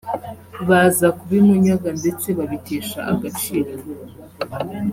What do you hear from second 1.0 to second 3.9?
kubimunyaga ndetse babitesha agaciro